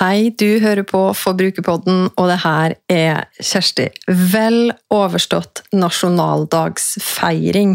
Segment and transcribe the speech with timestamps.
[0.00, 3.90] Hei, du hører på Forbrukerpodden, og det her er Kjersti.
[4.32, 7.74] Vel overstått nasjonaldagsfeiring.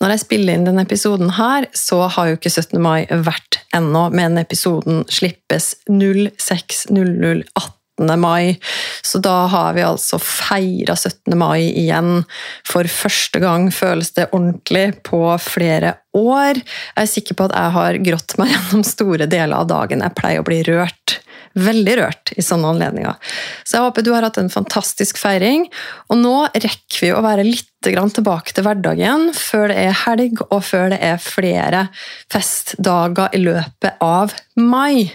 [0.00, 2.80] Når jeg spiller inn denne episoden her, så har jo ikke 17.
[2.80, 8.16] mai vært ennå, men episoden slippes 06.00 18.
[8.24, 8.56] mai.
[9.04, 11.36] Så da har vi altså feira 17.
[11.36, 12.24] mai igjen.
[12.64, 16.56] For første gang føles det ordentlig på flere år.
[16.56, 20.00] Jeg er sikker på at jeg har grått meg gjennom store deler av dagen.
[20.08, 21.20] Jeg pleier å bli rørt
[21.58, 23.16] veldig rørt i sånne anledninger.
[23.64, 25.66] Så jeg håper du har hatt en fantastisk feiring.
[26.10, 30.60] Og nå rekker vi å være litt tilbake til hverdagen før det er helg og
[30.66, 31.86] før det er flere
[32.32, 35.08] festdager i løpet av mai.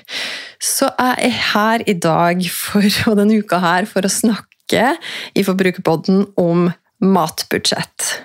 [0.59, 4.95] Så jeg er her i dag for, og denne uka her for å snakke
[5.37, 6.71] i Forbrukerpodden om
[7.05, 8.15] matbudsjett.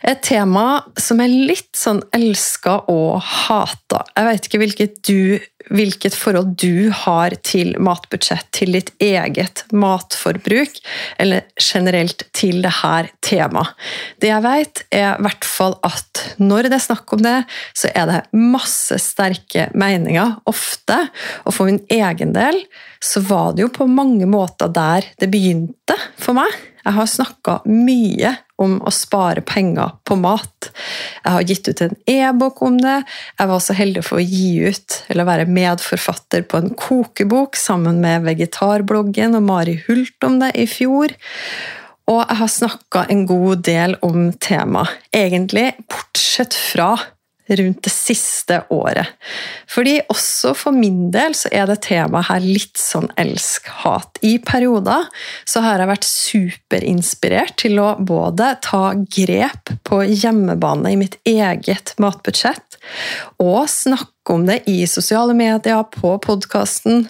[0.00, 4.04] Et tema som er litt sånn elska og hata.
[4.16, 5.36] Jeg vet ikke hvilket, du,
[5.68, 10.80] hvilket, forhold du har til matbudsjett, til ditt eget matforbruk,
[11.20, 13.76] eller generelt til det her temaet.
[14.24, 17.36] Det jeg vet, er i hvert fall at når det er snakk om det,
[17.76, 20.96] så er det masse sterke meninger, ofte.
[21.44, 22.64] Og for min egen del
[23.04, 26.69] så var det jo på mange måter der det begynte for meg.
[26.84, 30.70] Jeg har snakka mye om å spare penger på mat.
[31.24, 32.98] Jeg har gitt ut en e-bok om det.
[33.40, 38.02] Jeg var så heldig for å gi ut, eller være medforfatter på en kokebok sammen
[38.04, 41.16] med Vegetarbloggen og Mari Hult om det i fjor.
[42.10, 46.94] Og jeg har snakka en god del om temaet, egentlig bortsett fra
[47.58, 49.08] rundt det siste året.
[49.70, 54.20] Fordi også for min del så er det temaet her litt sånn elsk-hat.
[54.26, 55.08] I perioder
[55.48, 58.84] så har jeg vært superinspirert til å både ta
[59.16, 62.78] grep på hjemmebane i mitt eget matbudsjett,
[63.42, 67.06] og snakke om det i sosiale medier, på podkasten.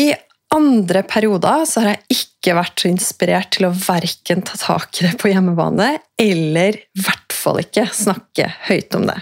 [0.00, 0.12] I
[0.54, 5.06] andre perioder så har jeg ikke vært så inspirert til å verken ta tak i
[5.06, 9.20] det på hjemmebane, eller i hvert fall ikke snakke høyt om det.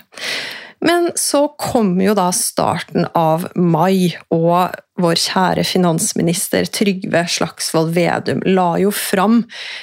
[0.80, 8.44] Men så kom jo da starten av mai, og vår kjære finansminister Trygve Slagsvold Vedum
[8.46, 9.40] la jo fram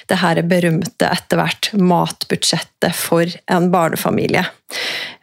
[0.09, 4.45] det her berømte etter hvert matbudsjettet for en barnefamilie.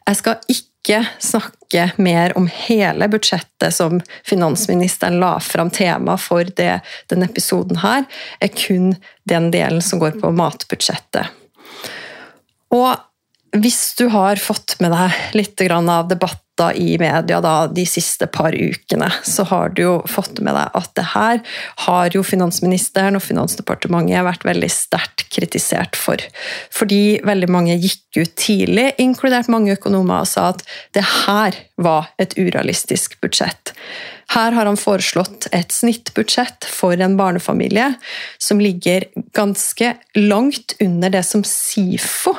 [0.03, 6.83] Jeg skal ikke snakke mer om hele budsjettet som finansministeren la fram tema for det,
[7.09, 8.05] denne episoden her,
[8.44, 11.33] er kun den delen som går på matbudsjettet.
[12.72, 18.27] Og hvis du har fått med deg litt av debatter i media da, de siste
[18.31, 21.41] par ukene, så har du jo fått med deg at det her
[21.87, 26.21] har jo finansministeren og Finansdepartementet vært veldig sterkt kritisert for.
[26.72, 30.65] Fordi veldig mange gikk ut tidlig, inkludert mange økonomer, og sa at
[30.97, 33.75] det her var et urealistisk budsjett.
[34.32, 37.91] Her har han foreslått et snittbudsjett for en barnefamilie
[38.41, 42.37] som ligger ganske langt under det som SIFO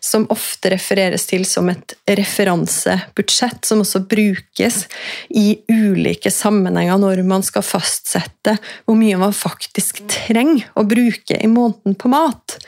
[0.00, 4.84] som ofte refereres til som et referansebudsjett, som også brukes
[5.30, 11.50] i ulike sammenhenger når man skal fastsette hvor mye man faktisk trenger å bruke i
[11.50, 12.58] måneden på mat.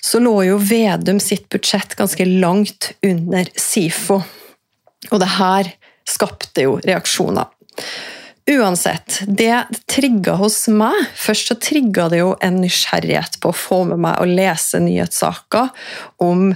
[0.00, 4.22] Så lå jo Vedum sitt budsjett ganske langt under SIFO,
[5.10, 5.74] og det her
[6.08, 7.50] skapte jo reaksjoner.
[8.48, 13.82] Uansett, det trigga hos meg Først så trigga det jo en nysgjerrighet på å få
[13.90, 15.68] med meg å lese nyhetssaker
[16.24, 16.48] om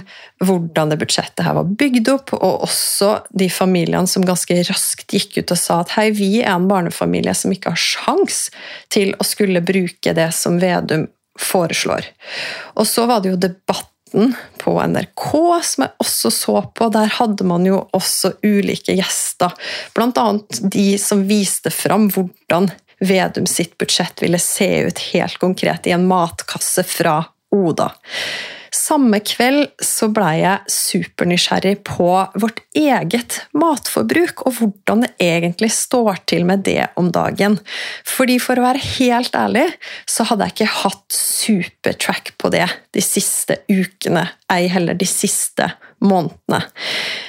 [0.43, 5.39] hvordan det budsjettet her var bygd opp, og også de familiene som ganske raskt gikk
[5.39, 8.47] ut og sa at hei, vi er en barnefamilie som ikke har sjans
[8.93, 11.07] til å skulle bruke det som Vedum
[11.39, 12.07] foreslår.
[12.75, 16.89] Og så var det jo debatt Debatten på NRK, som jeg også så på.
[16.89, 19.51] Der hadde man jo også ulike gjester.
[19.95, 20.39] Bl.a.
[20.61, 26.05] de som viste fram hvordan Vedum sitt budsjett ville se ut helt konkret i en
[26.07, 27.17] matkasse fra
[27.51, 27.89] Oda.
[28.75, 32.09] Samme kveld så blei jeg supernysgjerrig på
[32.41, 37.57] vårt eget matforbruk, og hvordan det egentlig står til med det om dagen.
[38.03, 39.65] Fordi For å være helt ærlig
[40.09, 45.71] så hadde jeg ikke hatt supertrack på det de siste ukene, ei heller de siste
[46.07, 46.61] månedene.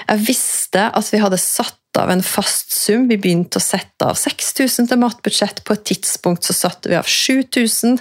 [0.07, 3.07] Jeg visste at vi hadde satt av en fast sum.
[3.09, 5.63] Vi begynte å sette av 6000 til matbudsjett.
[5.65, 7.99] På et tidspunkt så satte vi av 7000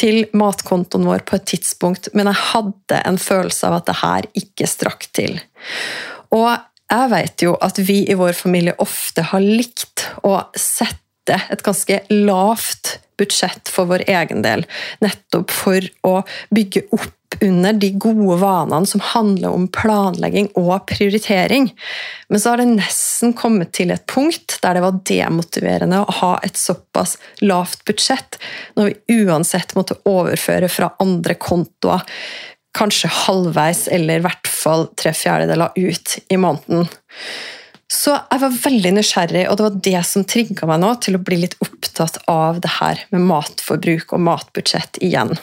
[0.00, 4.28] til matkontoen vår på et tidspunkt, men jeg hadde en følelse av at det her
[4.42, 5.36] ikke strakk til.
[6.32, 6.48] Og
[6.90, 12.00] jeg vet jo at vi i vår familie ofte har likt å sette et ganske
[12.10, 14.64] lavt budsjett for vår egen del,
[15.04, 16.20] nettopp for å
[16.54, 21.70] bygge opp under de gode vanene som handler om planlegging og prioritering.
[22.28, 26.32] Men så har det nesten kommet til et punkt der det var demotiverende å ha
[26.44, 28.40] et såpass lavt budsjett,
[28.76, 32.04] når vi uansett måtte overføre fra andre kontoer
[32.76, 36.86] kanskje halvveis eller i hvert fall tre fjerdedeler ut i måneden.
[37.90, 41.22] Så jeg var veldig nysgjerrig, og det var det som trigga meg nå til å
[41.26, 45.34] bli litt opptatt av det her med matforbruk og matbudsjett igjen.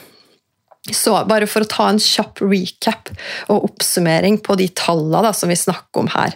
[0.94, 3.10] Så bare for å ta en kjapp recap
[3.52, 6.34] og oppsummering på de tallene som vi snakker om her.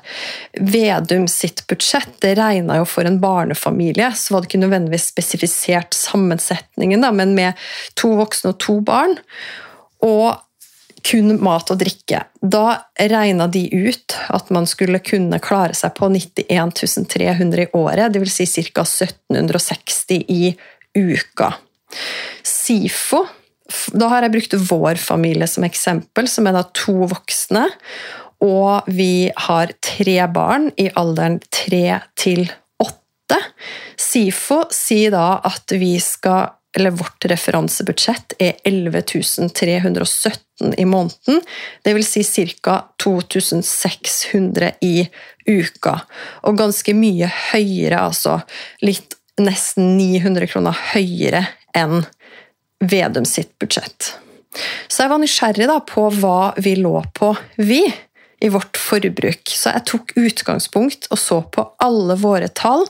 [0.53, 5.97] Vedum sitt budsjett det regna jo for en barnefamilie, så var det ikke nødvendigvis spesifisert
[5.97, 7.61] sammensetningen, da, men med
[7.99, 9.17] to voksne og to barn.
[10.03, 10.41] Og
[11.03, 12.23] kun mat og drikke.
[12.41, 12.67] Da
[13.11, 18.39] regna de ut at man skulle kunne klare seg på 91 300 i året, dvs.
[18.39, 18.85] Si ca.
[18.87, 20.53] 1760 i
[20.95, 21.53] uka.
[22.47, 23.25] SIFO
[23.97, 27.67] Da har jeg brukt vår familie som eksempel, som er da to voksne.
[28.43, 32.49] Og vi har tre barn i alderen tre til
[32.83, 33.39] åtte.
[34.01, 41.41] SIFO sier da at vi skal eller vårt referansebudsjett er 11.317 i måneden.
[41.85, 42.25] Det vil Si
[42.63, 42.85] ca.
[43.03, 45.09] 2600 i
[45.47, 45.99] uka.
[46.49, 48.41] Og ganske mye høyere, altså.
[48.81, 51.47] Litt nesten 900 kroner høyere
[51.77, 52.07] enn
[52.83, 54.15] Vedum sitt budsjett.
[54.89, 57.85] Så jeg var nysgjerrig da på hva vi lå på, vi
[58.43, 59.47] i vårt forbruk.
[59.47, 62.83] Så jeg tok utgangspunkt og så på alle våre tall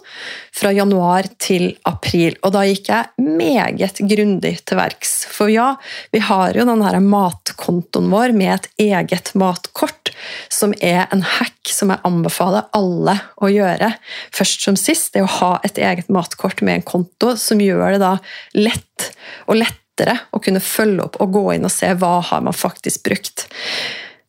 [0.57, 2.39] fra januar til april.
[2.41, 5.13] Og da gikk jeg meget grundig til verks.
[5.29, 5.75] For ja,
[6.15, 10.15] vi har jo denne matkontoen vår med et eget matkort,
[10.49, 13.93] som er en hack som jeg anbefaler alle å gjøre.
[14.33, 18.03] Først som sist, det å ha et eget matkort med en konto som gjør det
[18.07, 18.17] da
[18.57, 19.13] lett
[19.45, 19.61] og
[19.93, 23.49] lettere å kunne følge opp og gå inn og se hva har man faktisk brukt.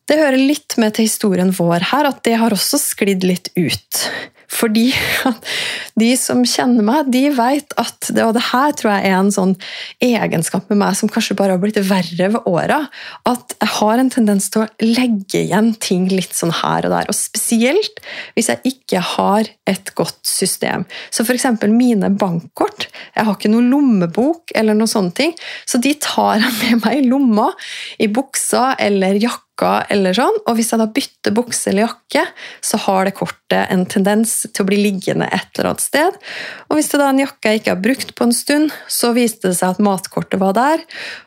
[0.06, 4.04] Det hører litt med til historien vår her at det har også sklidd litt ut.
[4.50, 4.88] Fordi
[6.00, 9.54] de som kjenner meg, de vet at Og det her tror jeg er en sånn
[10.04, 12.80] egenskap med meg som kanskje bare har blitt verre ved åra.
[13.28, 17.10] At jeg har en tendens til å legge igjen ting litt sånn her og der.
[17.10, 18.02] Og spesielt
[18.34, 20.84] hvis jeg ikke har et godt system.
[21.14, 21.46] Så f.eks.
[21.70, 22.88] mine bankkort.
[23.14, 25.32] Jeg har ikke noen lommebok eller noen sånne ting,
[25.68, 27.50] så de tar jeg med meg i lomma,
[28.02, 30.40] i buksa eller jakka eller sånn.
[30.48, 32.26] Og hvis jeg da bytter bukse eller jakke,
[32.64, 36.18] så har det kortet en tendens til å bli liggende et eller annet sted.
[36.68, 39.12] Og hvis det da er en jakke jeg ikke har brukt på en stund, så
[39.16, 40.84] viste det seg at matkortet var der.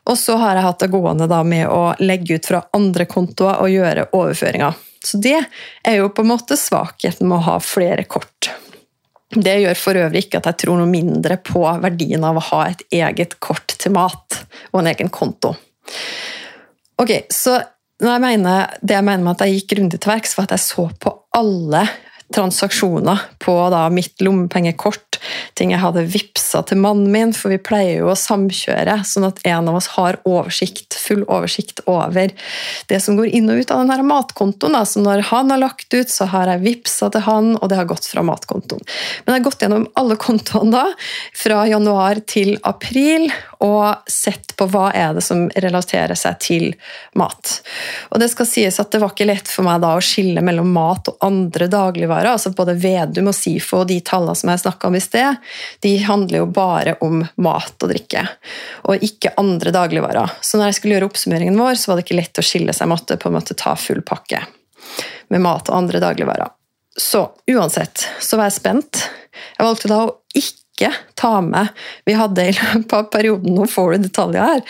[0.09, 3.63] Og så har jeg hatt det gående da med å legge ut fra andre kontoer
[3.63, 4.77] og gjøre overføringer.
[5.05, 8.51] Så det er jo på en måte svakheten med å ha flere kort.
[9.29, 12.61] Det gjør for øvrig ikke at jeg tror noe mindre på verdien av å ha
[12.69, 15.53] et eget kort til mat og en egen konto.
[16.97, 17.59] Ok, så
[17.97, 20.65] jeg mener, det jeg mener med at jeg gikk grundig til verks, var at jeg
[20.67, 21.83] så på alle
[22.33, 25.17] transaksjoner på da, mitt lommepengekort,
[25.57, 29.39] ting jeg hadde vippsa til mannen min, for vi pleier jo å samkjøre, sånn at
[29.47, 32.33] en av oss har oversikt, full oversikt over
[32.91, 34.75] det som går inn og ut av denne matkontoen.
[34.75, 34.83] Da.
[34.85, 37.89] Så når han har lagt ut, så har jeg vippsa til han, og det har
[37.89, 38.83] gått fra matkontoen.
[39.23, 40.85] Men jeg har gått gjennom alle kontoene da,
[41.37, 43.29] fra januar til april,
[43.63, 46.67] og sett på hva er det som relaterer seg til
[47.17, 47.57] mat.
[48.11, 50.69] Og det skal sies at det var ikke lett for meg da å skille mellom
[50.75, 54.61] mat og andre dagligvarer dagligvarer, altså både Vedum og SIFO og de tallene som jeg
[54.63, 55.37] snakka om i sted,
[55.81, 58.27] de handler jo bare om mat og drikke,
[58.87, 60.29] og ikke andre dagligvarer.
[60.41, 62.89] Så når jeg skulle gjøre oppsummeringen vår, så var det ikke lett å skille seg.
[62.89, 64.43] Måtte på en måte ta full pakke
[65.29, 66.53] med mat og andre dagligvarer.
[66.97, 69.03] Så uansett så var jeg spent.
[69.57, 71.73] Jeg valgte da å ikke ikke ta med
[72.05, 74.61] Vi hadde i løpet av perioden Nå får du detaljer her.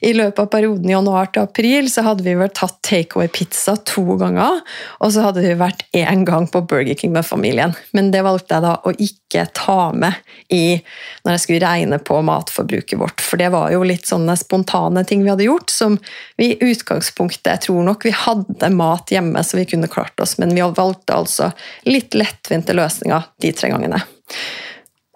[0.00, 4.62] I løpet av perioden januar til april så hadde vi vel tatt takeaway-pizza to ganger.
[5.04, 7.74] Og så hadde vi vært én gang på Burger King med familien.
[7.96, 10.16] Men det valgte jeg da å ikke ta med
[10.48, 10.80] i
[11.24, 13.20] når jeg skulle regne på matforbruket vårt.
[13.24, 15.98] For det var jo litt sånne spontane ting vi hadde gjort, som
[16.40, 20.38] vi i utgangspunktet Jeg tror nok vi hadde mat hjemme så vi kunne klart oss,
[20.40, 21.50] men vi valgte altså
[21.88, 24.00] litt lettvinte løsninger de tre gangene.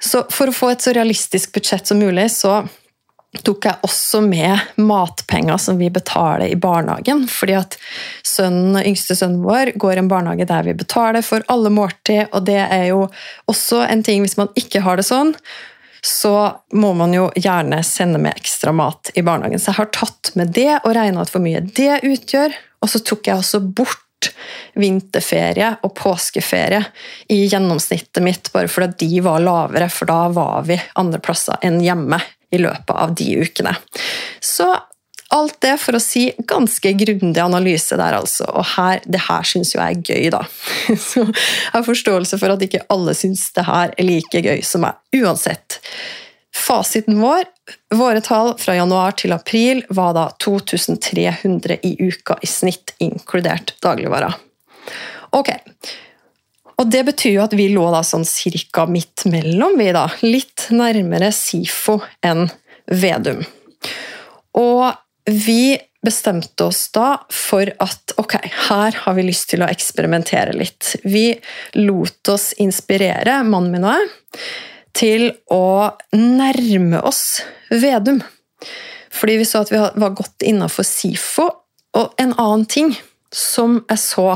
[0.05, 2.63] Så for å få et så realistisk budsjett som mulig, så
[3.43, 7.27] tok jeg også med matpenger som vi betaler i barnehagen.
[7.29, 7.79] fordi at
[8.23, 12.45] sønnen, yngste sønnen vår går i en barnehage der vi betaler for alle måltid, og
[12.47, 13.09] det er jo
[13.51, 15.35] også en ting hvis man ikke har det sånn.
[16.05, 16.35] Så
[16.77, 19.59] må man jo gjerne sende med ekstra mat i barnehagen.
[19.59, 22.53] Så jeg har tatt med det og regna ut hvor mye det utgjør.
[22.85, 24.04] Og så tok jeg også bort
[24.79, 26.83] vinterferie og påskeferie
[27.33, 31.81] i gjennomsnittet mitt, bare fordi de var lavere, for da var vi andre plasser enn
[31.85, 32.21] hjemme
[32.55, 33.75] i løpet av de ukene.
[34.41, 34.69] Så
[35.35, 38.47] alt det for å si ganske grundig analyse der, altså.
[38.55, 40.43] Og her, det her syns jo jeg er gøy, da.
[41.09, 44.85] Så jeg har forståelse for at ikke alle syns det her er like gøy som
[44.87, 45.01] meg.
[45.17, 45.81] Uansett.
[46.65, 47.45] Fasiten vår,
[47.95, 54.33] våre tall fra januar til april, var da 2300 i uka i snitt, inkludert dagligvarer.
[55.35, 55.51] Ok,
[56.81, 60.09] og det betyr jo at vi lå da sånn cirka midt mellom, vi da.
[60.27, 62.49] Litt nærmere SIFO enn
[62.91, 63.45] Vedum.
[64.59, 64.91] Og
[65.31, 68.37] vi bestemte oss da for at ok,
[68.69, 70.97] her har vi lyst til å eksperimentere litt.
[71.07, 71.31] Vi
[71.81, 74.13] lot oss inspirere, mannen min og jeg,
[74.95, 78.21] til å nærme oss Vedum.
[79.15, 81.49] Fordi vi så at vi var godt innafor SIFO.
[81.95, 82.95] Og en annen ting
[83.35, 84.29] som jeg så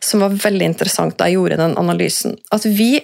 [0.00, 2.38] som var veldig interessant da jeg gjorde den analysen.
[2.54, 2.98] At vi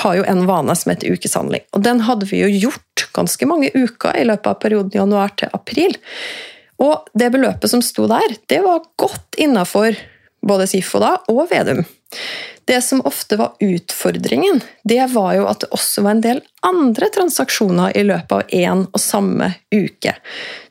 [0.00, 1.62] har jo en vane som heter ukeshandling.
[1.76, 5.52] Og den hadde vi jo gjort ganske mange uker i løpet av perioden januar til
[5.54, 5.94] april.
[6.82, 9.94] Og det beløpet som sto der, det var godt innafor
[10.46, 11.84] både SIFO da og Vedum.
[12.64, 17.10] Det som ofte var utfordringen, det var jo at det også var en del andre
[17.12, 20.14] transaksjoner i løpet av én og samme uke.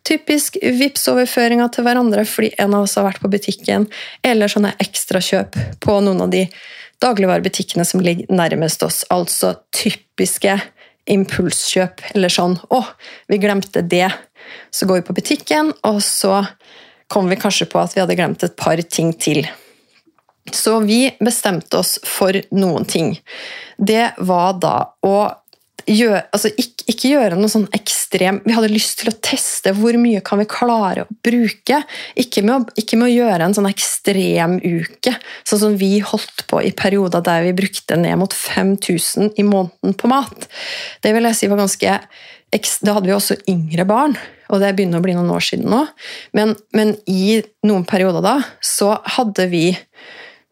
[0.07, 3.85] Typisk Vipps-overføringer til hverandre fordi en av oss har vært på butikken,
[4.25, 6.47] eller sånne ekstrakjøp på noen av de
[7.03, 9.03] dagligvarebutikkene som ligger nærmest oss.
[9.13, 10.57] Altså typiske
[11.13, 12.85] impulskjøp, eller sånn 'Å,
[13.27, 14.13] vi glemte det'.
[14.71, 16.47] Så går vi på butikken, og så
[17.07, 19.47] kom vi kanskje på at vi hadde glemt et par ting til.
[20.51, 23.15] Så vi bestemte oss for noen ting.
[23.77, 25.17] Det var da å
[25.89, 29.95] gjøre, altså ikke, ikke, gjøre noe sånn ekstrem Vi hadde lyst til å teste hvor
[29.99, 31.81] mye kan vi klare å bruke.
[32.19, 35.15] Ikke med å, ikke med å gjøre en sånn ekstrem uke,
[35.47, 39.97] sånn som vi holdt på i perioder der vi brukte ned mot 5000 i måneden
[39.99, 40.47] på mat.
[41.03, 41.99] Det vil jeg si var ganske
[42.53, 44.13] Da hadde vi også yngre barn,
[44.53, 45.79] og det begynner å bli noen år siden nå.
[46.37, 49.71] Men, men i noen perioder da så hadde vi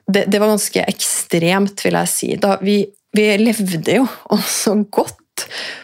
[0.08, 2.30] det, det, var ganske ekstremt, vil jeg si.
[2.42, 2.84] Da vi,
[3.16, 5.18] vi levde jo også godt.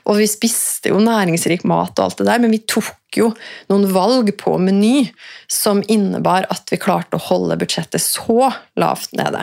[0.07, 3.31] Og vi spiste jo næringsrik mat, og alt det der, men vi tok jo
[3.71, 5.07] noen valg på Meny
[5.51, 9.41] som innebar at vi klarte å holde budsjettet så lavt nede.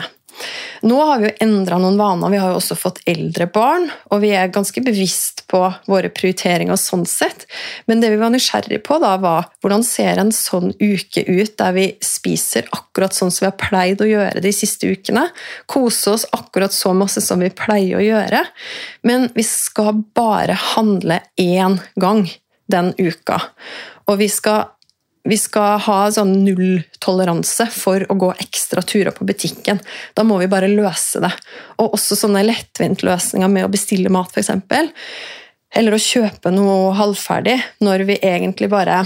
[0.85, 2.31] Nå har vi jo endra noen vaner.
[2.33, 6.77] Vi har jo også fått eldre barn, og vi er ganske bevisst på våre prioriteringer
[6.79, 7.45] sånn sett.
[7.89, 11.75] Men det vi var nysgjerrig på, da, var hvordan ser en sånn uke ut der
[11.77, 15.27] vi spiser akkurat sånn som vi har pleid å gjøre de siste ukene?
[15.71, 18.45] Kose oss akkurat så masse som vi pleier å gjøre.
[19.07, 22.25] Men vi skal bare handle én gang
[22.71, 23.41] den uka.
[24.09, 24.74] Og vi skal
[25.25, 29.79] vi skal ha sånn nulltoleranse for å gå ekstra turer på butikken.
[30.13, 31.31] Da må vi bare løse det.
[31.81, 34.51] Og også sånne lettvintløsninger med å bestille mat, f.eks.
[35.75, 39.05] Eller å kjøpe noe halvferdig når vi egentlig bare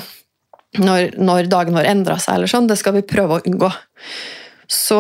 [0.78, 2.68] Når, når dagen vår endrer seg, eller sånn.
[2.70, 3.72] Det skal vi prøve å unngå.
[4.70, 5.00] Så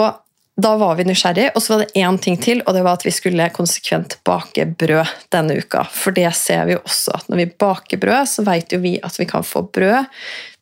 [0.62, 3.06] da var vi nysgjerrige, og så var det én ting til, og det var at
[3.06, 5.86] vi skulle konsekvent bake brød denne uka.
[5.94, 8.96] For det ser vi jo også, at når vi baker brød, så vet jo vi
[9.04, 10.10] at vi kan få brød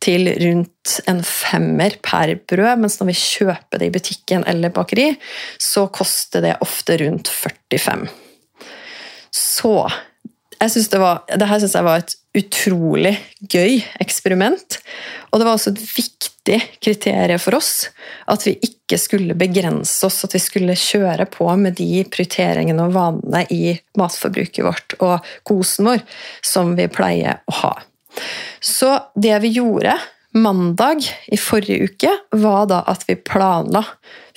[0.03, 5.09] til rundt en femmer per brød, mens når vi kjøper det i butikken eller bakeri,
[5.61, 8.07] så koster det ofte rundt 45.
[9.33, 9.73] Så
[10.57, 14.79] jeg synes det, var, det her syns jeg var et utrolig gøy eksperiment.
[15.31, 17.89] Og det var også et viktig kriterium for oss
[18.31, 22.95] at vi ikke skulle begrense oss, at vi skulle kjøre på med de prioriteringene og
[22.95, 26.03] vanene i matforbruket vårt og kosen vår
[26.45, 27.73] som vi pleier å ha.
[28.63, 29.97] Så det vi gjorde
[30.41, 33.83] mandag i forrige uke var da at vi planla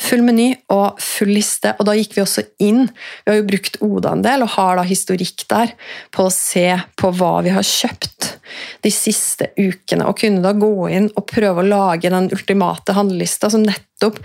[0.00, 1.75] full meny og full liste.
[1.78, 2.87] Og da gikk vi også inn.
[3.25, 5.75] Vi har jo brukt Oda en del og har da historikk der
[6.14, 6.66] på å se
[7.00, 8.30] på hva vi har kjøpt
[8.85, 10.09] de siste ukene.
[10.09, 14.23] Og kunne da gå inn og prøve å lage den ultimate handlelista som nettopp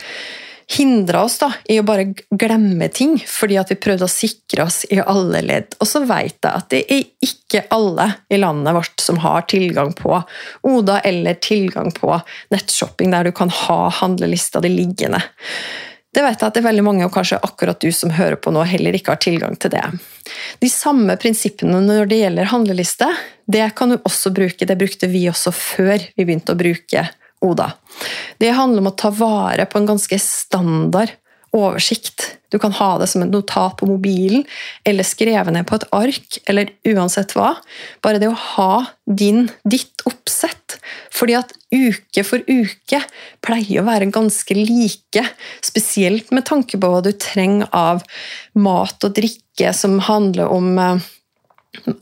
[0.67, 4.83] hindra oss da, i å bare glemme ting, fordi at vi prøvde å sikre oss
[4.89, 5.77] i alle ledd.
[5.79, 9.93] Og så vet jeg at det er ikke alle i landet vårt som har tilgang
[9.97, 10.17] på
[10.65, 12.13] Oda eller tilgang på
[12.53, 15.21] nettshopping der du kan ha handlelista di liggende.
[16.15, 18.53] Det vet jeg at det er veldig mange, og kanskje akkurat du som hører på
[18.55, 19.83] nå, heller ikke har tilgang til det.
[20.63, 23.09] De samme prinsippene når det gjelder handleliste,
[23.51, 24.63] det kan du også bruke.
[24.63, 27.03] Det brukte vi også før vi begynte å bruke
[27.45, 27.71] Oda.
[28.41, 31.13] Det handler om å ta vare på en ganske standard
[31.55, 32.35] oversikt.
[32.51, 34.43] Du kan ha det som et notat på mobilen,
[34.87, 37.53] eller skrevet ned på et ark, eller uansett hva.
[38.05, 40.77] Bare det å ha din, ditt oppsett.
[41.15, 43.01] Fordi at uke for uke
[43.45, 45.25] pleier å være ganske like,
[45.63, 48.03] spesielt med tanke på hva du trenger av
[48.59, 51.11] mat og drikke som handler om eh,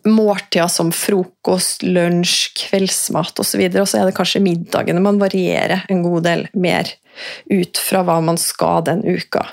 [0.07, 3.61] måltider som frokost, lunsj, kveldsmat osv.
[3.67, 6.89] Og, og så er det kanskje middagene man varierer en god del mer
[7.51, 9.45] ut fra hva man skal den uka.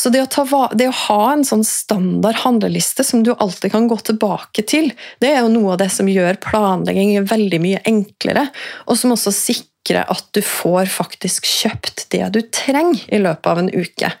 [0.00, 0.44] Så det å, ta,
[0.76, 5.32] det å, ha en sånn standard handleliste som du alltid kan gå tilbake til, det
[5.34, 8.46] er jo noe av det som gjør planlegging veldig mye enklere,
[8.86, 13.60] og som også sikrer at du får faktisk kjøpt det du trenger i løpet av
[13.60, 14.12] en uke.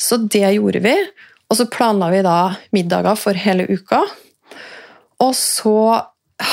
[0.00, 0.94] Så det gjorde vi,
[1.50, 2.38] og så planla vi da
[2.72, 4.04] middager for hele uka.
[5.20, 6.02] Og så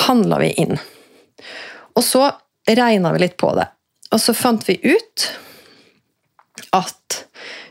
[0.07, 0.77] handla vi inn.
[1.95, 2.27] Og så
[2.67, 3.67] regna vi litt på det.
[4.11, 5.27] Og så fant vi ut
[6.75, 7.23] at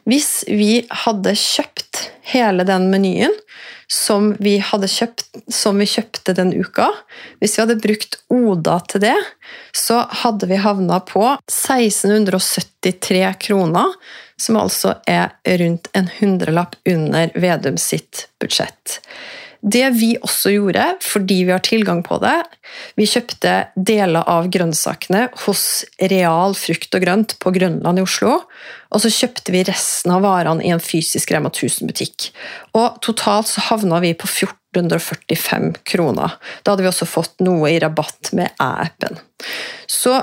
[0.06, 3.34] hvis vi hadde kjøpt hele den menyen
[3.90, 6.88] som vi, kjøpt, som vi kjøpte den uka
[7.38, 9.16] Hvis vi hadde brukt Oda til det,
[9.70, 13.92] så hadde vi havna på 1673 kroner,
[14.42, 18.98] som altså er rundt en hundrelapp under Vedum sitt budsjett.
[19.60, 22.34] Det vi også gjorde, fordi vi har tilgang på det
[22.98, 25.62] Vi kjøpte deler av grønnsakene hos
[26.12, 28.38] Real frukt og grønt på Grønland i Oslo.
[28.92, 32.30] Og så kjøpte vi resten av varene i en fysisk Rema 1000-butikk.
[32.76, 36.36] Og totalt så havna vi på 1445 kroner.
[36.62, 39.20] Da hadde vi også fått noe i rabatt med æ-appen.
[39.90, 40.20] Så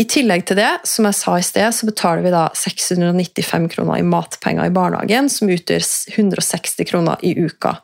[0.00, 4.00] i tillegg til det, som jeg sa i sted, så betaler vi da 695 kroner
[4.00, 7.74] i matpenger i barnehagen, som utgjør 160 kroner i uka.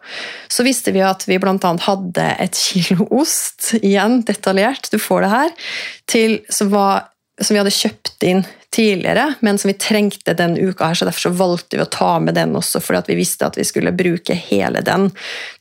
[0.49, 1.73] Så visste vi at vi bl.a.
[1.89, 5.53] hadde et kilo ost, igjen detaljert, du får det her,
[6.09, 7.11] til, som, var,
[7.43, 10.91] som vi hadde kjøpt inn tidligere, men som vi trengte den uka.
[10.91, 13.57] her, så Derfor så valgte vi å ta med den også, fordi vi visste at
[13.57, 15.09] vi skulle bruke hele den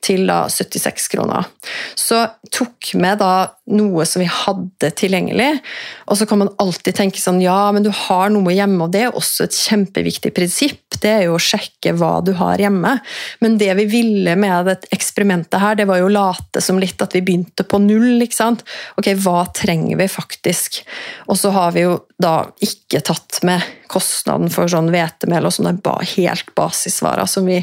[0.04, 1.48] til da 76 kroner.
[1.96, 5.60] Så tok med da noe som vi hadde tilgjengelig.
[6.12, 9.06] Og så kan man alltid tenke sånn ja, men du har noe hjemme, og det
[9.08, 11.00] er også et kjempeviktig prinsipp.
[11.02, 12.98] Det er jo å sjekke hva du har hjemme.
[13.42, 17.02] Men det vi ville med dette eksperimentet her, det var jo å late som litt
[17.02, 18.22] at vi begynte på null.
[18.26, 18.66] ikke sant?
[19.00, 20.84] Ok, hva trenger vi faktisk?
[21.30, 25.76] Og så har vi jo da ikke tatt med kostnaden for sånn hvetemel og sånne
[26.16, 27.60] helt basisvarer som vi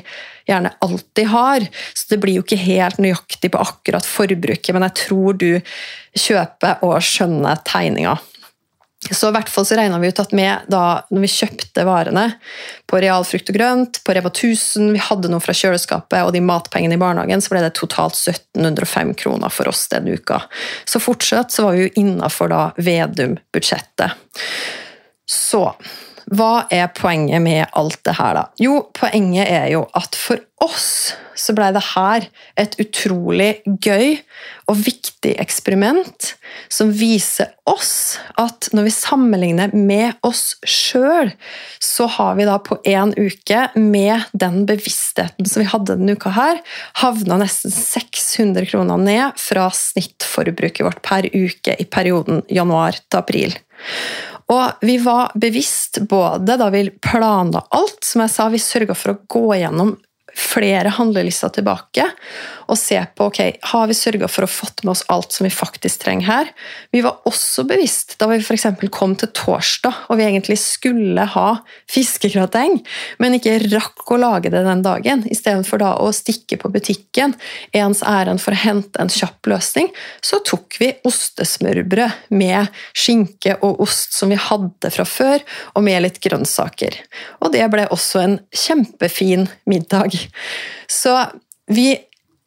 [0.49, 1.65] gjerne alltid har.
[1.95, 5.51] Så det blir jo ikke helt nøyaktig på akkurat forbruket, men jeg tror du
[6.19, 8.19] kjøper og skjønner tegninga.
[9.11, 12.29] Så i hvert fall så regna vi ut at med da når vi kjøpte varene
[12.87, 16.43] på Real frukt og grønt, på Reva 1000, vi hadde noe fra kjøleskapet og de
[16.45, 20.45] matpengene i barnehagen, så ble det totalt 1705 kroner for oss den uka.
[20.87, 24.15] Så fortsatt så var vi jo innafor Vedum-budsjettet.
[25.27, 25.65] Så
[26.31, 28.47] hva er poenget med alt det her, da?
[28.61, 32.27] Jo, poenget er jo at for oss så blei det her
[32.61, 33.51] et utrolig
[33.83, 34.19] gøy
[34.71, 36.33] og viktig eksperiment
[36.73, 41.33] som viser oss at når vi sammenligner med oss sjøl,
[41.83, 46.33] så har vi da på én uke, med den bevisstheten som vi hadde denne uka
[46.37, 46.63] her,
[47.01, 53.57] havna nesten 600 kroner ned fra snittforbruket vårt per uke i perioden januar til april.
[54.51, 59.15] Og vi var bevisst både da vi planla alt, som jeg sa, vi sørga for
[59.15, 59.95] å gå gjennom
[60.39, 62.07] flere handlelister tilbake
[62.73, 63.41] og se på ok,
[63.73, 66.51] har vi sørga for å fått med oss alt som vi faktisk trenger her.
[66.95, 68.67] Vi var også bevisst da vi f.eks.
[68.95, 71.49] kom til torsdag og vi egentlig skulle ha
[71.91, 72.79] fiskegrateng,
[73.21, 75.25] men ikke rakk å lage det den dagen.
[75.29, 77.37] Istedenfor da å stikke på butikken
[77.77, 79.91] ens ærend for å hente en kjapp løsning,
[80.25, 85.45] så tok vi ostesmørbrød med skinke og ost som vi hadde fra før,
[85.77, 86.97] og med litt grønnsaker.
[87.43, 90.22] Og det ble også en kjempefin middag.
[90.91, 91.15] Så
[91.73, 91.93] vi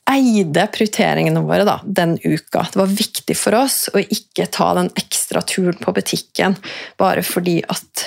[0.05, 2.67] eide prioriteringene våre da, den uka.
[2.71, 6.57] Det var viktig for oss å ikke ta den ekstra turen på butikken
[7.01, 8.05] bare fordi at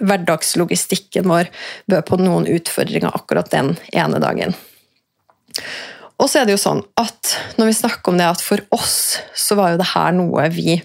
[0.00, 1.50] hverdagslogistikken vår
[1.90, 4.56] bød på noen utfordringer akkurat den ene dagen.
[6.20, 9.20] Og så er det jo sånn at når vi snakker om det at for oss
[9.36, 10.80] så var jo det her noe vi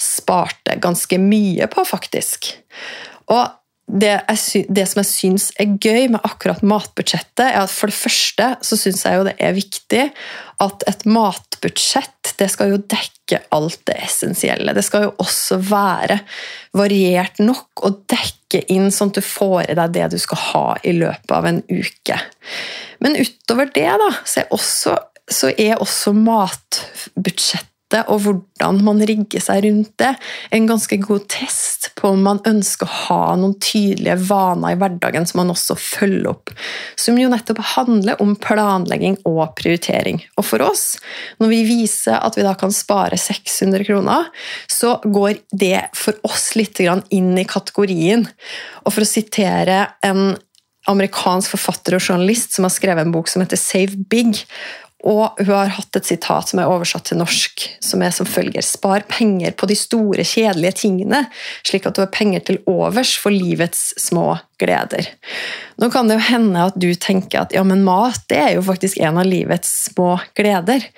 [0.00, 2.50] sparte ganske mye på, faktisk.
[3.32, 3.44] Og
[3.86, 7.98] det, jeg, det, som jeg syns er gøy med akkurat matbudsjettet, er at for det
[7.98, 10.02] første så syns jeg jo det er viktig
[10.64, 14.74] at et matbudsjett det skal jo dekke alt det essensielle.
[14.74, 16.18] Det skal jo også være
[16.76, 20.66] variert nok og dekke inn sånn at du får i deg det du skal ha
[20.82, 22.18] i løpet av en uke.
[23.04, 24.98] Men utover det da, så er også,
[25.30, 30.12] så er også matbudsjettet og hvordan man rigger seg rundt det,
[30.50, 35.28] en ganske god test på om man ønsker å ha noen tydelige vaner i hverdagen
[35.28, 36.50] som man også følger opp.
[36.98, 40.18] Som jo nettopp handler om planlegging og prioritering.
[40.36, 40.96] Og for oss,
[41.38, 44.32] når vi viser at vi da kan spare 600 kroner,
[44.66, 48.26] så går det for oss litt inn i kategorien.
[48.84, 50.34] Og for å sitere en
[50.90, 54.44] amerikansk forfatter og journalist som har skrevet en bok som heter Save Big,
[55.06, 58.64] og hun har hatt et sitat som er oversatt til norsk, som er som følger
[58.66, 61.22] Spar penger på de store, kjedelige tingene,
[61.66, 65.06] slik at du har penger til overs for livets små gleder.
[65.78, 68.66] Nå kan det jo hende at du tenker at ja, men mat det er jo
[68.66, 70.88] faktisk en av livets små gleder.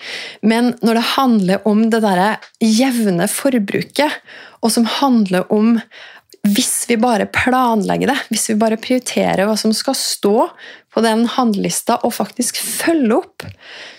[0.41, 4.23] Men når det handler om det derre jevne forbruket,
[4.65, 5.77] og som handler om
[6.55, 10.49] hvis vi bare planlegger det, hvis vi bare prioriterer hva som skal stå
[10.95, 13.47] på den handlelista, og faktisk følger opp,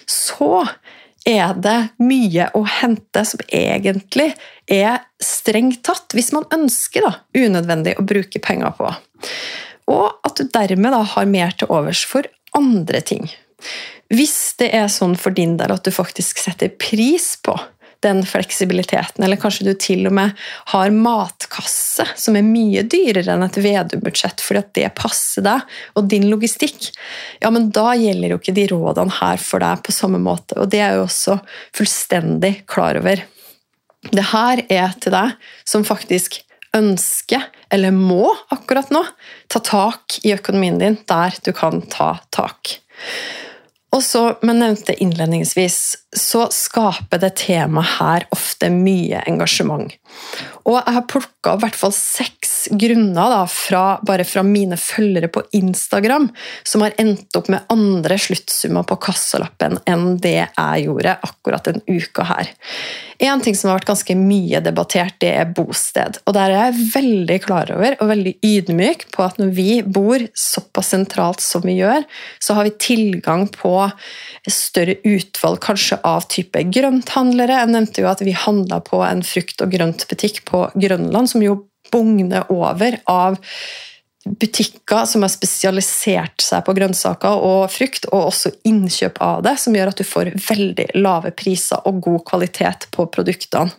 [0.10, 0.66] så
[1.28, 4.32] er det mye å hente som egentlig
[4.72, 8.92] er strengt tatt, hvis man ønsker da, unødvendig å bruke penger på.
[9.90, 13.28] Og at du dermed da har mer til overs for andre ting.
[14.10, 17.58] Hvis det er sånn for din del at du faktisk setter pris på
[18.06, 19.24] den fleksibiliteten.
[19.24, 20.36] Eller kanskje du til og med
[20.74, 26.10] har matkasse, som er mye dyrere enn et Vedum-budsjett, fordi at det passer deg og
[26.12, 26.92] din logistikk.
[27.44, 30.72] Ja, men da gjelder jo ikke de rådene her for deg på samme måte, og
[30.72, 31.40] det er jo også
[31.76, 33.26] fullstendig klar over.
[34.10, 35.36] Det her er til deg
[35.68, 36.40] som faktisk
[36.76, 39.02] ønsker, eller må akkurat nå,
[39.50, 42.78] ta tak i økonomien din der du kan ta tak.
[43.96, 45.80] Og så, men nevnte innledningsvis,
[46.14, 49.94] så skaper det temaet her ofte mye engasjement.
[50.70, 55.30] Og jeg har plukka opp hvert fall seks grunner da, fra, bare fra mine følgere
[55.32, 56.28] på Instagram
[56.68, 61.82] som har endt opp med andre sluttsummer på kassalappen enn det jeg gjorde akkurat den
[61.88, 62.52] uka her.
[63.20, 66.22] En ting som har vært ganske mye debattert, det er bosted.
[66.24, 70.24] Og der er jeg veldig klar over og veldig ydmyk på at når vi bor
[70.38, 72.06] såpass sentralt som vi gjør,
[72.40, 73.74] så har vi tilgang på
[74.50, 77.60] større utvalg kanskje av type grønthandlere.
[77.62, 81.62] Jeg nevnte jo at vi handla på en frukt- og grøntbutikk på Grønland, som jo
[81.92, 83.40] bugner over av
[84.26, 89.76] butikker som har spesialisert seg på grønnsaker og frukt, og også innkjøp av det, som
[89.76, 93.74] gjør at du får veldig lave priser og god kvalitet på produktene.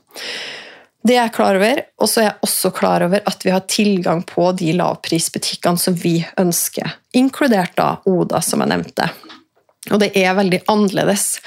[1.00, 3.64] Det er jeg klar over, og så er jeg også klar over at vi har
[3.72, 9.08] tilgang på de lavprisbutikkene som vi ønsker, inkludert da Oda, som jeg nevnte.
[9.88, 11.38] Og det er veldig annerledes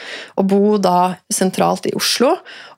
[0.42, 2.32] å bo da sentralt i Oslo,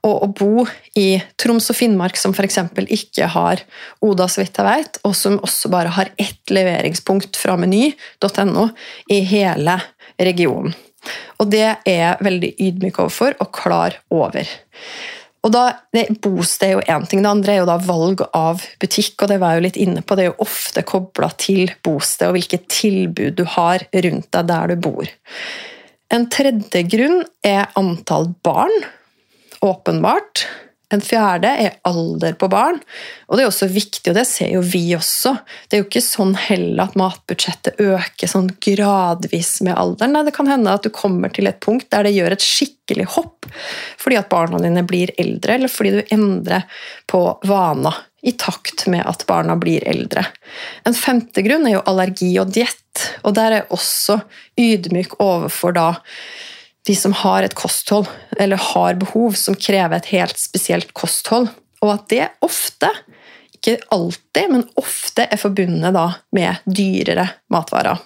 [0.03, 0.65] og å bo
[0.99, 2.59] i Troms og Finnmark, som f.eks.
[2.83, 3.63] ikke har
[4.03, 8.67] Oda, så vidt jeg vet, og som også bare har ett leveringspunkt fra meny.no
[9.15, 9.79] i hele
[10.19, 10.75] regionen.
[11.39, 14.49] Og det er jeg veldig ydmyk overfor og klar over.
[15.45, 18.63] Og da, det, Bosted er jo én ting, det andre er jo da valg av
[18.81, 19.19] butikk.
[19.21, 22.31] og Det var jeg jo litt inne på, det er jo ofte kobla til bosted
[22.31, 25.11] og hvilke tilbud du har rundt deg der du bor.
[26.13, 28.73] En tredje grunn er antall barn,
[29.65, 30.47] åpenbart.
[30.95, 32.79] En fjerde er alder på barn.
[33.27, 35.35] Og det er også viktig, og det ser jo vi også.
[35.67, 40.15] Det er jo ikke sånn heller at matbudsjettet øker sånn gradvis med alderen.
[40.15, 43.07] Nei, det kan hende at du kommer til et punkt der det gjør et skikkelig
[43.15, 43.47] hopp
[43.99, 46.65] fordi at barna dine blir eldre, eller fordi du endrer
[47.09, 50.25] på vaner i takt med at barna blir eldre.
[50.85, 54.17] En femte grunn er jo allergi og diett, og der er også
[54.57, 55.89] ydmyk overfor da
[56.87, 58.07] de som har et kosthold,
[58.39, 61.49] eller har behov som krever et helt spesielt kosthold.
[61.81, 62.91] Og at det ofte,
[63.57, 65.95] ikke alltid, men ofte er forbundet
[66.35, 68.01] med dyrere matvarer.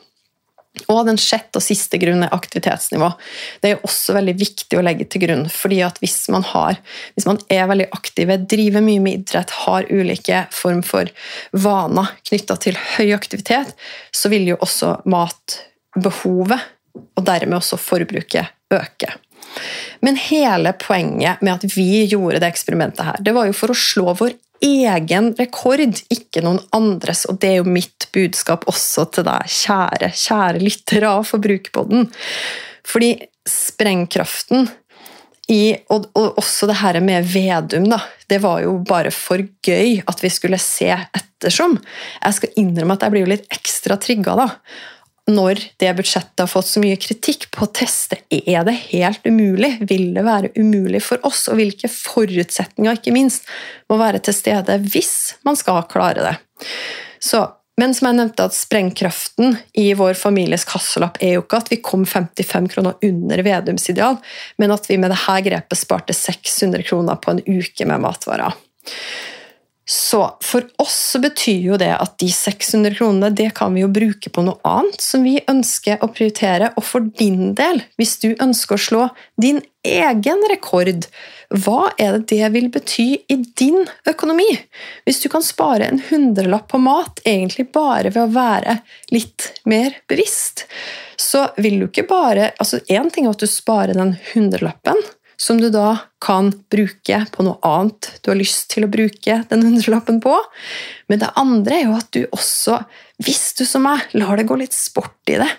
[0.87, 3.09] Og den sjette og siste grunnen er aktivitetsnivå.
[3.59, 5.47] Det er også veldig viktig å legge til grunn.
[5.49, 6.77] fordi at hvis man, har,
[7.15, 11.09] hvis man er veldig aktive, driver mye med idrett, har ulike form for
[11.51, 13.73] vaner knytta til høy aktivitet,
[14.11, 16.61] så vil jo også matbehovet,
[17.17, 19.15] og dermed også forbruket, øke.
[20.05, 23.77] Men hele poenget med at vi gjorde det eksperimentet her, det var jo for å
[23.77, 27.25] slå vår egen rekord, ikke noen andres.
[27.29, 32.09] Og det er jo mitt budskap også til deg, kjære, kjære lyttere av Forbrukerpodden.
[32.87, 33.13] Fordi
[33.49, 34.67] sprengkraften
[35.49, 38.03] i, og, og, også det her med Vedum, da.
[38.29, 41.79] Det var jo bare for gøy at vi skulle se ettersom.
[42.21, 44.49] Jeg skal innrømme at jeg blir jo litt ekstra trigga da,
[45.33, 49.75] når det budsjettet har fått så mye kritikk på å teste er det helt umulig.
[49.89, 53.47] Vil det være umulig for oss, og hvilke forutsetninger ikke minst
[53.89, 55.15] må være til stede hvis
[55.47, 56.35] man skal klare det.
[57.23, 57.43] Så,
[57.79, 61.81] men som jeg nevnte, at sprengkraften i vår families kasselapp er jo ikke at vi
[61.83, 64.19] kom 55 kroner under Vedums ideal,
[64.57, 68.55] men at vi med dette grepet sparte 600 kroner på en uke med matvarer.
[69.89, 73.89] Så for oss så betyr jo det at de 600 kronene det kan vi jo
[73.89, 76.69] bruke på noe annet som vi ønsker å prioritere.
[76.77, 79.07] Og for din del, hvis du ønsker å slå
[79.41, 81.07] din egen rekord,
[81.49, 84.51] hva er det det vil bety i din økonomi?
[85.09, 88.77] Hvis du kan spare en hundrelapp på mat egentlig bare ved å være
[89.09, 90.67] litt mer bevisst,
[91.17, 95.01] så vil du ikke bare altså Én ting er at du sparer den hundrelappen
[95.39, 99.63] som du da kan bruke på noe annet du har lyst til å bruke den
[99.63, 100.33] hundrelappen på.
[101.07, 102.81] Men det andre er jo at du også,
[103.23, 105.49] hvis du som meg, lar det gå litt sport i det,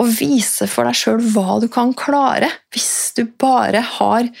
[0.00, 4.32] og viser for deg sjøl hva du kan klare, hvis du bare har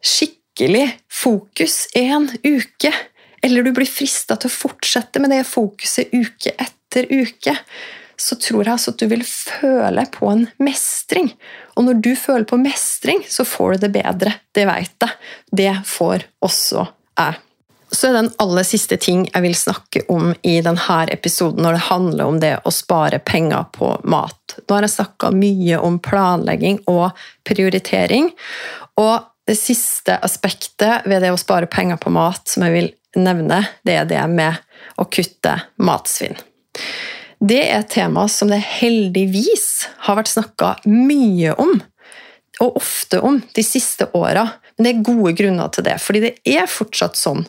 [0.00, 2.94] skikkelig fokus en uke,
[3.44, 7.58] eller du blir frista til å fortsette med det fokuset uke etter uke,
[8.20, 11.30] så tror jeg altså at du vil føle på en mestring.
[11.76, 14.34] Og når du føler på mestring, så får du det bedre.
[14.52, 15.14] Det vet jeg.
[15.62, 16.84] Det får også
[17.16, 17.38] jeg.
[17.90, 21.74] Så er det en aller siste ting jeg vil snakke om i denne episoden når
[21.74, 24.58] det handler om det å spare penger på mat.
[24.62, 27.16] Nå har jeg snakka mye om planlegging og
[27.48, 28.30] prioritering.
[29.00, 29.16] Og
[29.48, 33.96] det siste aspektet ved det å spare penger på mat som jeg vil nevne, det
[33.98, 34.60] er det med
[35.00, 36.38] å kutte matsvinn.
[37.40, 41.78] Det er et tema som det heldigvis har vært snakka mye om,
[42.60, 44.44] og ofte om, de siste åra.
[44.76, 47.46] Men det er gode grunner til det, fordi det er fortsatt sånn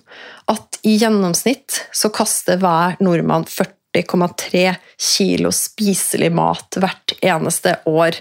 [0.52, 4.64] at i gjennomsnitt så kaster hver nordmann 40,3
[4.96, 8.16] kilo spiselig mat hvert eneste år.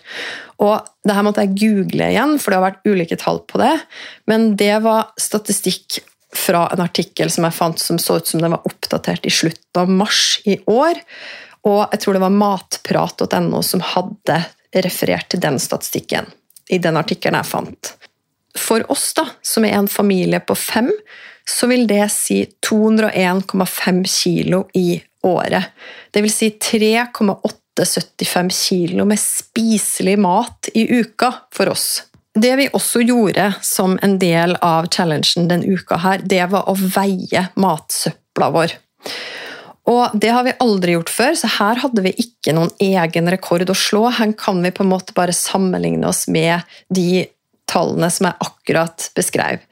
[0.59, 3.77] Og det her måtte jeg google igjen, for det har vært ulike tall på det.
[4.27, 6.03] Men det var statistikk
[6.35, 9.83] fra en artikkel som jeg fant som så ut som den var oppdatert i slutten
[9.83, 10.99] av mars i år.
[11.69, 14.43] Og jeg tror det var matprat.no som hadde
[14.85, 16.31] referert til den statistikken
[16.71, 17.95] i den artikkelen jeg fant.
[18.59, 20.91] For oss, da, som er en familie på fem,
[21.47, 25.65] så vil det si 201,5 kilo i året.
[26.11, 32.03] Det vil si 3,875 kilo med spiselig mat i uka for oss.
[32.35, 36.75] Det vi også gjorde som en del av challengen denne uka, her, det var å
[36.79, 38.77] veie matsøpla vår.
[39.89, 43.71] Og Det har vi aldri gjort før, så her hadde vi ikke noen egen rekord
[43.71, 44.09] å slå.
[44.13, 47.27] Her kan vi på en måte bare sammenligne oss med de
[47.71, 49.63] tallene som jeg akkurat beskrev.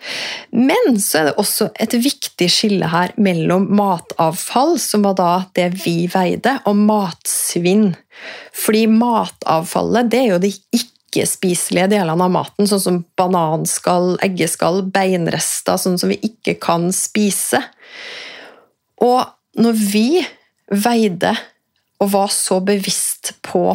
[0.54, 5.70] Men så er det også et viktig skille her mellom matavfall, som var da det
[5.82, 7.90] vi veide, og matsvinn.
[8.56, 15.80] Fordi matavfallet det er jo de ikke-spiselige delene av maten, sånn som bananskall, eggeskall, beinrester,
[15.80, 17.62] sånn som vi ikke kan spise.
[19.04, 20.08] Og når vi
[20.68, 21.32] veide
[22.02, 23.72] og var så bevisst på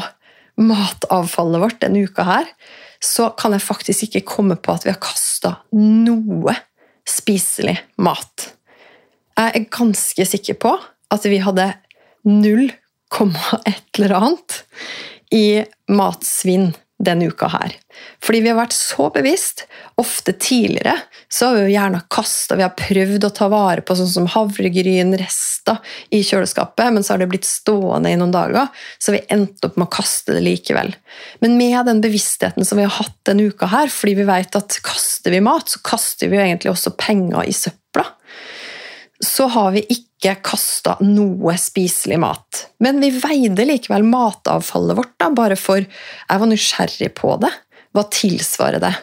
[0.62, 2.50] matavfallet vårt denne uka her,
[3.04, 6.54] så kan jeg faktisk ikke komme på at vi har kasta noe
[7.10, 8.54] spiselig mat.
[9.36, 10.76] Jeg er ganske sikker på
[11.14, 11.74] at vi hadde
[12.24, 12.72] 0,1
[13.98, 14.62] eller annet
[15.34, 16.72] i matsvinn
[17.06, 17.76] denne uka her.
[18.24, 19.66] Fordi vi har vært så bevisst.
[20.02, 20.96] Ofte tidligere
[21.30, 24.30] så har vi jo gjerne kasta Vi har prøvd å ta vare på sånn som
[24.34, 25.78] havregrynrester
[26.14, 29.78] i kjøleskapet, men så har det blitt stående i noen dager, så vi endte opp
[29.78, 30.94] med å kaste det likevel.
[31.46, 34.80] Men med den bevisstheten som vi har hatt denne uka her, fordi vi vet at
[34.86, 37.83] kaster vi mat, så kaster vi jo egentlig også penger i søpla
[39.26, 42.68] så har vi ikke kasta noe spiselig mat.
[42.84, 47.52] Men vi veide likevel matavfallet vårt, da, bare for jeg var nysgjerrig på det.
[47.94, 48.94] Hva tilsvarer det?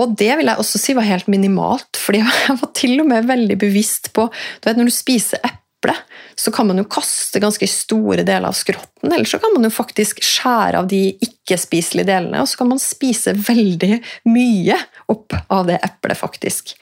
[0.00, 3.28] Og det vil jeg også si var helt minimalt, fordi jeg var til og med
[3.28, 5.96] veldig bevisst på du vet, Når du spiser eple,
[6.38, 9.72] så kan man jo kaste ganske store deler av skrotten, eller så kan man jo
[9.74, 13.98] faktisk skjære av de ikke-spiselige delene, og så kan man spise veldig
[14.30, 14.78] mye
[15.12, 16.74] opp av det eplet, faktisk.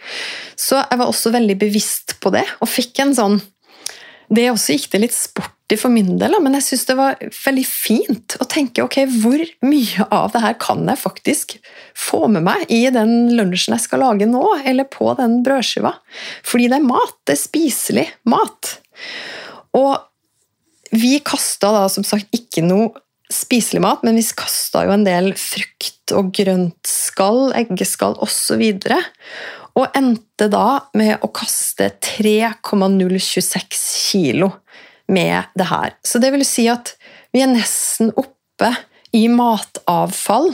[0.59, 3.41] Så jeg var også veldig bevisst på det, og fikk en sånn
[4.31, 7.65] Det også gikk det litt sporty for min del, men jeg syns det var veldig
[7.67, 11.57] fint å tenke ok, hvor mye av det her kan jeg faktisk
[11.99, 15.97] få med meg i den lunsjen jeg skal lage nå, eller på den brødskiva?
[16.47, 17.17] Fordi det er mat.
[17.27, 18.77] Det er spiselig mat.
[19.75, 19.99] Og
[20.95, 22.95] vi kasta da som sagt ikke noe
[23.31, 28.65] spiselig mat, men vi kasta jo en del frukt og grøntskall, eggeskall osv.
[28.65, 28.97] Og,
[29.79, 34.51] og endte da med å kaste 3,026 kilo
[35.11, 35.95] med det her.
[36.07, 36.95] Så det vil si at
[37.35, 38.73] vi er nesten oppe
[39.17, 40.53] i matavfall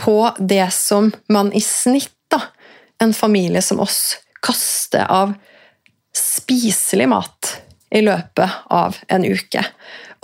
[0.00, 2.40] på det som man i snitt, da,
[3.02, 5.34] en familie som oss, kaster av
[6.14, 7.52] spiselig mat
[7.94, 9.62] i løpet av en uke.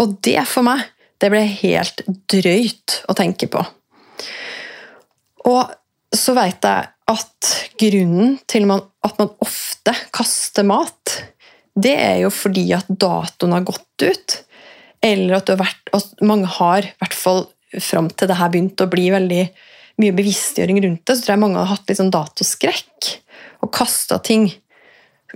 [0.01, 0.83] Og det for meg,
[1.21, 2.03] det ble helt
[2.33, 3.63] drøyt å tenke på.
[5.51, 11.17] Og så veit jeg at grunnen til at man ofte kaster mat,
[11.75, 14.37] det er jo fordi at datoen har gått ut.
[15.01, 17.47] Eller at, vært, at mange har, i hvert fall
[17.81, 19.45] fram til det her begynte å bli veldig
[20.01, 23.11] mye bevisstgjøring rundt det, så tror jeg mange har hatt litt sånn datoskrekk
[23.65, 24.49] og kasta ting.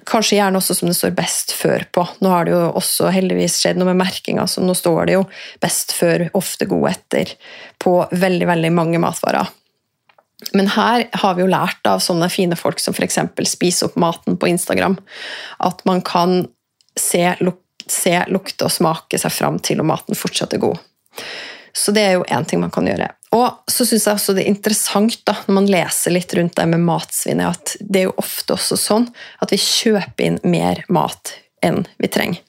[0.03, 2.07] Kanskje gjerne også som det står 'best før' på.
[2.21, 5.25] Nå har det jo også heldigvis skjedd noe med merkinga, så nå står det jo
[5.63, 7.35] 'best før', ofte god etter
[7.79, 9.47] på veldig, veldig mange matvarer.
[10.53, 13.19] Men her har vi jo lært av sånne fine folk som f.eks.
[13.47, 14.99] spiser opp maten på Instagram,
[15.61, 16.49] at man kan
[16.99, 20.79] se, luk se, lukte og smake seg fram til om maten fortsatt er god.
[21.75, 23.11] Så det er jo én ting man kan gjøre.
[23.35, 26.67] Og så syns jeg også det er interessant da, når man leser litt rundt det
[26.71, 29.09] med matsvinnet, at det er jo ofte også sånn
[29.43, 32.43] at vi kjøper inn mer mat enn vi trenger.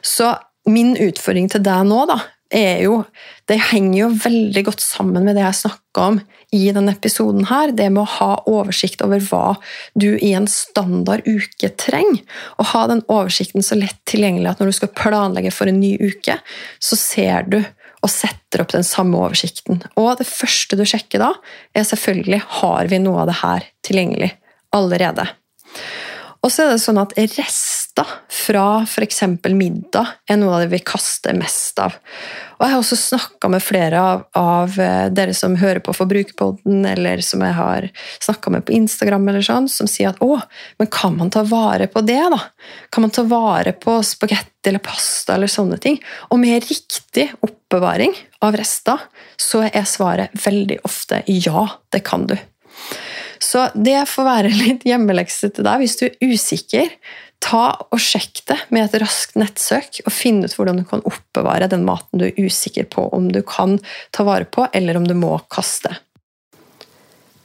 [0.00, 0.32] Så
[0.70, 3.04] min utfordring til deg nå da, er jo
[3.46, 6.18] Det henger jo veldig godt sammen med det jeg snakka om
[6.54, 7.72] i denne episoden her.
[7.74, 9.56] Det med å ha oversikt over hva
[9.98, 12.22] du i en standard uke trenger.
[12.62, 15.96] Og ha den oversikten så lett tilgjengelig at når du skal planlegge for en ny
[15.98, 16.38] uke,
[16.78, 17.58] så ser du
[18.00, 19.82] og setter opp den samme oversikten.
[20.00, 21.32] Og det første du sjekker da,
[21.76, 24.30] er selvfølgelig har vi noe av det her tilgjengelig
[24.76, 25.26] allerede.
[26.40, 27.12] Og så er det sånn at
[27.90, 29.22] rester fra f.eks.
[29.52, 31.94] middag er noe av det vi kaster mest av.
[32.58, 36.86] Og Jeg har også snakka med flere av, av, eh, dere som hører på Forbrukerpodden,
[36.86, 37.88] eller som jeg har
[38.20, 40.40] snakka med på Instagram, eller sånn, som sier at å,
[40.78, 42.20] men kan man ta vare på det?
[42.30, 42.40] da?
[42.90, 45.98] Kan man ta vare på spagetti eller pasta eller sånne ting?
[46.30, 48.98] Og med riktig oppbevaring av rester,
[49.36, 52.36] så er svaret veldig ofte ja, det kan du.
[53.40, 55.80] Så det får være litt hjemmelekse til deg.
[55.80, 56.92] Hvis du er usikker,
[57.40, 61.70] ta og sjekk det med et raskt nettsøk, og finn ut hvordan du kan oppbevare
[61.72, 63.78] den maten du er usikker på om du kan
[64.14, 65.96] ta vare på, eller om du må kaste.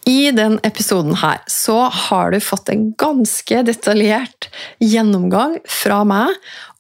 [0.06, 6.36] I den episoden her så har du fått en ganske detaljert gjennomgang fra meg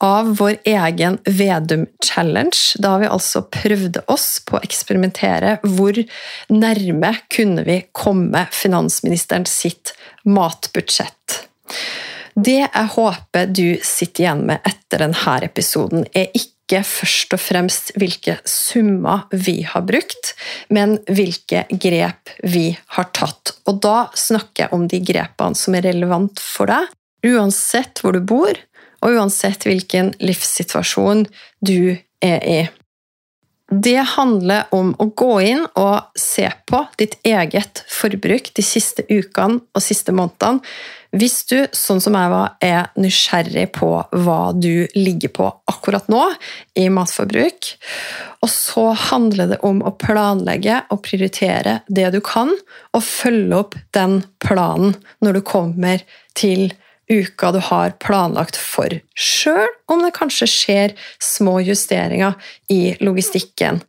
[0.05, 2.77] av vår egen Vedum Challenge.
[2.77, 5.97] Da vi altså prøvde oss på å eksperimentere hvor
[6.53, 9.95] nærme kunne vi komme finansministeren sitt
[10.29, 11.41] matbudsjett.
[12.35, 17.91] Det jeg håper du sitter igjen med etter denne episoden, er ikke først og fremst
[17.95, 20.33] hvilke summer vi har brukt,
[20.67, 22.67] men hvilke grep vi
[22.97, 23.55] har tatt.
[23.69, 26.91] Og da snakker jeg om de grepene som er relevant for deg,
[27.25, 28.57] uansett hvor du bor,
[29.05, 31.27] og uansett hvilken livssituasjon
[31.63, 31.95] du
[32.25, 32.63] er i.
[33.65, 39.63] Det handler om å gå inn og se på ditt eget forbruk de siste ukene
[39.73, 40.61] og siste månedene.
[41.15, 43.87] Hvis du, sånn som jeg var, er nysgjerrig på
[44.25, 46.25] hva du ligger på akkurat nå
[46.75, 47.69] i matforbruk,
[48.43, 52.51] og så handler det om å planlegge og prioritere det du kan,
[52.91, 56.03] og følge opp den planen når du kommer
[56.35, 56.73] til
[57.07, 62.35] uka du har planlagt for, sjøl om det kanskje skjer små justeringer
[62.73, 63.79] i logistikken.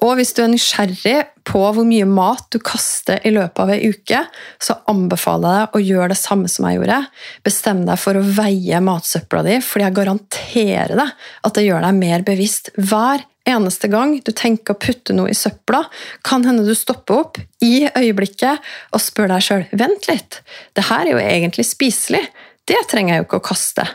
[0.00, 3.90] Og hvis du er nysgjerrig på hvor mye mat du kaster i løpet av ei
[3.92, 4.22] uke,
[4.62, 7.00] så anbefaler jeg deg å gjøre det samme som jeg gjorde.
[7.44, 12.00] Bestem deg for å veie matsøpla di, fordi jeg garanterer deg at det gjør deg
[12.00, 15.82] mer bevisst hver eneste gang du tenker å putte noe i søpla,
[16.26, 18.60] kan hende du stopper opp i øyeblikket
[18.94, 20.40] og spør deg sjøl vent litt,
[20.76, 22.22] det her er jo egentlig spiselig,
[22.68, 23.86] det trenger jeg jo ikke å kaste.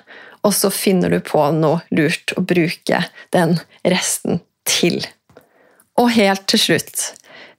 [0.45, 4.99] Og så finner du på noe lurt å bruke den resten til.
[6.01, 7.05] Og helt til slutt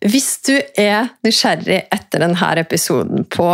[0.05, 3.49] Hvis du er nysgjerrig etter denne episoden på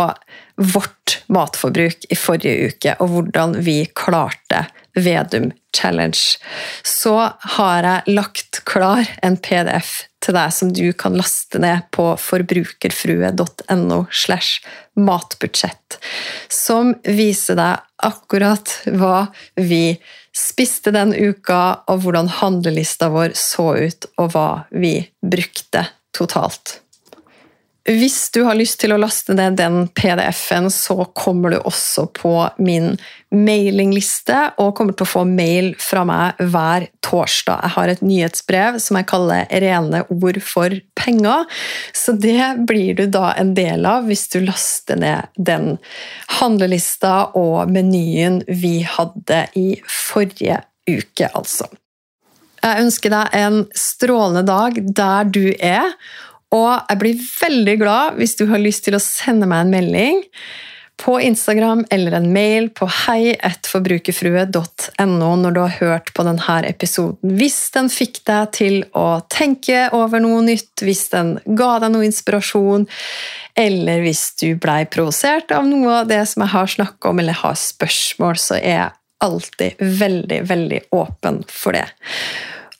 [0.55, 6.19] vårt matforbruk i forrige uke, og hvordan vi klarte Vedum Challenge,
[6.85, 7.15] så
[7.57, 13.99] har jeg lagt klar en PDF til deg som du kan laste ned på forbrukerfrue.no
[14.11, 14.61] slash
[14.99, 15.97] matbudsjett,
[16.51, 19.25] som viser deg akkurat hva
[19.57, 19.97] vi
[20.33, 26.82] spiste den uka, og hvordan handlelista vår så ut, og hva vi brukte totalt.
[27.83, 32.31] Hvis du har lyst til å laste ned den PDF-en, så kommer du også på
[32.63, 32.93] min
[33.35, 37.59] mailingliste og kommer til å få mail fra meg hver torsdag.
[37.59, 41.43] Jeg har et nyhetsbrev som jeg kaller 'Rene ord for penger',
[41.91, 45.77] så det blir du da en del av hvis du laster ned den
[46.39, 51.67] handlelista og menyen vi hadde i forrige uke, altså.
[52.63, 55.91] Jeg ønsker deg en strålende dag der du er.
[56.53, 60.21] Og jeg blir veldig glad hvis du har lyst til å sende meg en melding
[61.03, 67.33] på Instagram eller en mail på hei1forbrukerfrue.no når du har hørt på denne episoden.
[67.39, 72.05] Hvis den fikk deg til å tenke over noe nytt, hvis den ga deg noe
[72.07, 72.87] inspirasjon,
[73.57, 77.35] eller hvis du blei provosert av noe av det som jeg har snakka om, eller
[77.41, 78.91] har spørsmål, så er jeg
[79.23, 79.71] alltid
[80.03, 81.87] veldig, veldig åpen for det.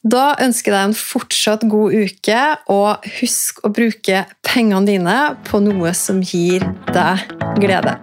[0.03, 2.39] Da ønsker jeg deg en fortsatt god uke,
[2.73, 7.23] og husk å bruke pengene dine på noe som gir deg
[7.63, 7.95] glede.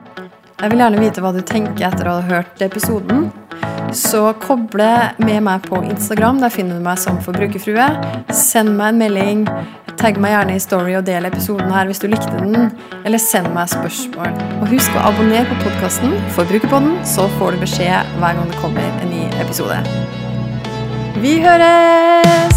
[0.61, 3.29] Jeg vil gjerne vite hva du tenker etter å ha hørt episoden.
[3.97, 4.89] Så koble
[5.21, 6.41] med meg på Instagram.
[6.41, 7.89] Der finner du meg som forbrukerfrue.
[8.33, 9.45] Send meg en melding.
[10.01, 12.71] Tagg meg gjerne i Story og del episoden her hvis du likte den.
[13.05, 14.33] Eller send meg spørsmål.
[14.61, 19.01] Og husk å abonnere på podkasten Forbrukerpodden, så får du beskjed hver gang det kommer
[19.05, 19.81] en ny episode.
[21.21, 22.50] Vi høres!